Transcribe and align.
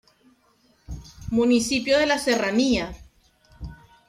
Municipio 1.29 1.99
de 1.99 2.07
la 2.07 2.17
Serranía. 2.17 2.91